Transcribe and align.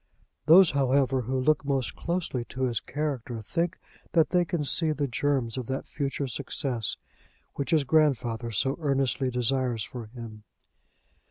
Those, 0.47 0.71
however, 0.71 1.21
who 1.21 1.39
look 1.39 1.63
most 1.63 1.95
closely 1.95 2.43
to 2.45 2.63
his 2.63 2.79
character 2.79 3.39
think 3.39 3.77
that 4.13 4.31
they 4.31 4.45
can 4.45 4.63
see 4.63 4.91
the 4.93 5.05
germs 5.07 5.59
of 5.59 5.67
that 5.67 5.85
future 5.85 6.25
success 6.25 6.97
which 7.53 7.69
his 7.69 7.83
grandfather 7.83 8.49
so 8.49 8.77
earnestly 8.81 9.29
desires 9.29 9.83
for 9.83 10.07
him. 10.07 10.43